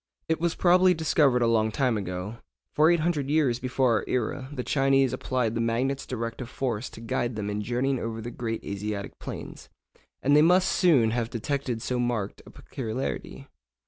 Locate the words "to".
6.89-7.01